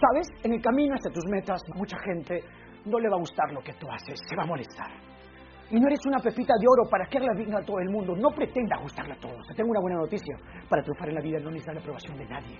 [0.00, 0.28] ¿Sabes?
[0.44, 2.42] En el camino hacia tus metas, mucha gente
[2.84, 4.90] no le va a gustar lo que tú haces, se va a molestar.
[5.70, 8.16] Y no eres una pepita de oro para que la digna a todo el mundo.
[8.16, 9.46] No pretenda gustarle a todos.
[9.48, 10.36] Te tengo una buena noticia.
[10.68, 12.58] Para triunfar en la vida no necesitas la aprobación de nadie.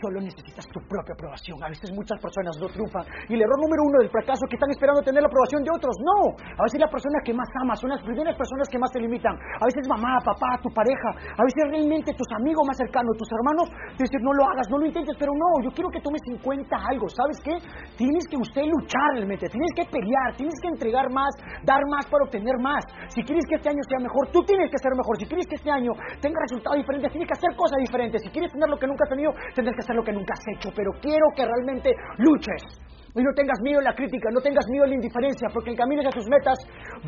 [0.00, 1.60] Solo necesitas tu propia aprobación.
[1.62, 3.04] A veces muchas personas no triunfan.
[3.28, 5.70] Y el error número uno del fracaso es que están esperando tener la aprobación de
[5.70, 5.92] otros.
[6.00, 6.32] No.
[6.56, 9.36] A veces la persona que más amas son las primeras personas que más te limitan.
[9.36, 11.10] A veces mamá, papá, tu pareja.
[11.36, 14.78] A veces realmente tus amigos más cercanos, tus hermanos, te dicen no lo hagas, no
[14.78, 15.14] lo intentes.
[15.20, 17.08] Pero no, yo quiero que tomes en cuenta algo.
[17.12, 17.60] ¿Sabes qué?
[18.00, 19.48] Tienes que usted luchar realmente.
[19.52, 20.32] Tienes que pelear.
[20.36, 22.80] Tienes que entregar más, dar más para obtener más.
[23.12, 25.18] Si quieres que este año sea mejor, tú tienes que ser mejor.
[25.18, 28.22] Si quieres que este año tenga resultados diferentes, tienes que hacer cosas diferentes.
[28.22, 30.56] Si quieres tener lo que nunca has tenido, tendrás que hacer lo que nunca has
[30.56, 32.81] hecho, pero quiero que realmente luches.
[33.12, 35.76] Y no tengas miedo en la crítica, no tengas miedo en la indiferencia, porque en
[35.76, 36.56] el camino hacia tus metas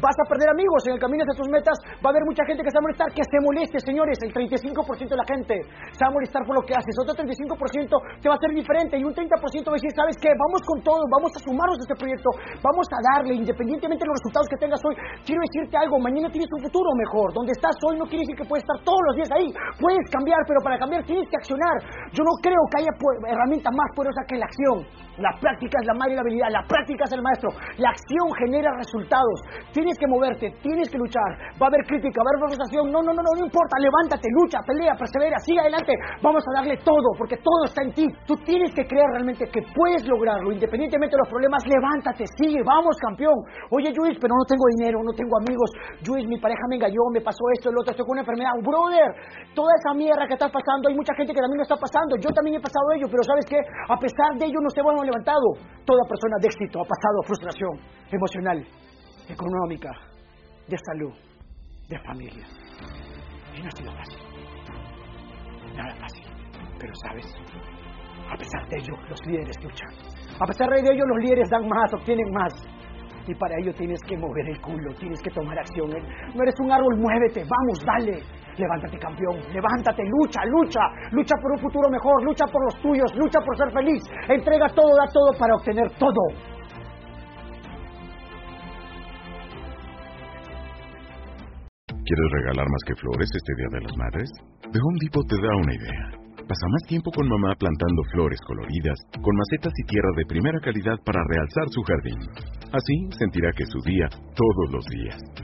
[0.04, 2.60] vas a perder amigos, en el camino hacia tus metas va a haber mucha gente
[2.60, 6.04] que se va a molestar, que se moleste, señores, el 35% de la gente se
[6.04, 7.88] va a molestar por lo que haces, otro 35%
[8.20, 10.28] te va a ser diferente y un 30% va a decir, ¿sabes qué?
[10.36, 12.28] Vamos con todo, vamos a sumarnos a este proyecto,
[12.60, 14.92] vamos a darle, independientemente de los resultados que tengas hoy,
[15.24, 18.44] quiero decirte algo, mañana tienes un futuro mejor, donde estás hoy no quiere decir que
[18.44, 19.48] puedes estar todos los días ahí,
[19.80, 21.80] puedes cambiar, pero para cambiar tienes que accionar.
[22.12, 24.84] Yo no creo que haya herramienta más poderosa que la acción.
[25.16, 27.50] La práctica es la la habilidad, la práctica es el maestro.
[27.78, 29.38] La acción genera resultados.
[29.72, 31.30] Tienes que moverte, tienes que luchar.
[31.60, 32.90] Va a haber crítica, va a haber frustración.
[32.90, 33.78] No, no, no, no, no importa.
[33.78, 35.92] Levántate, lucha, pelea, persevera, sigue adelante.
[36.22, 38.06] Vamos a darle todo, porque todo está en ti.
[38.26, 41.62] Tú tienes que creer realmente que puedes lograrlo, independientemente de los problemas.
[41.66, 43.38] Levántate, sigue, vamos, campeón.
[43.70, 45.70] Oye, Luis, pero no tengo dinero, no tengo amigos.
[46.06, 48.52] Luis, mi pareja me engañó, me pasó esto, el otro, estoy con una enfermedad.
[48.64, 49.14] Brother,
[49.54, 52.16] toda esa mierda que está pasando, hay mucha gente que también lo está pasando.
[52.16, 53.60] Yo también he pasado ello, pero ¿sabes qué?
[53.60, 55.46] A pesar de ello, no se van levantado.
[55.84, 57.78] Toda persona de éxito ha pasado frustración
[58.10, 58.66] emocional,
[59.28, 59.90] económica,
[60.66, 61.12] de salud,
[61.88, 62.46] de familia.
[63.54, 64.18] Y no ha sido fácil.
[65.76, 66.24] Nada fácil.
[66.78, 67.26] Pero sabes,
[68.30, 69.90] a pesar de ello, los líderes luchan.
[70.40, 72.52] A pesar de ello, los líderes dan más, obtienen más.
[73.26, 75.90] Y para ello tienes que mover el culo, tienes que tomar acción.
[75.90, 78.22] No eres un árbol, muévete, vamos, dale.
[78.56, 83.40] Levántate campeón, levántate, lucha, lucha, lucha por un futuro mejor, lucha por los tuyos, lucha
[83.40, 84.02] por ser feliz.
[84.28, 86.54] Entrega todo, da todo para obtener todo.
[92.04, 94.30] ¿Quieres regalar más que flores este Día de las Madres?
[94.60, 96.24] The Home Depot te da una idea.
[96.46, 100.98] Pasa más tiempo con mamá plantando flores coloridas, con macetas y tierra de primera calidad
[101.02, 102.20] para realzar su jardín.
[102.70, 105.43] Así sentirá que es su día todos los días.